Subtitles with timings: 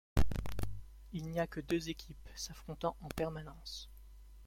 [1.11, 3.87] Il n'y a que deux équipes s'affrontant en permanence.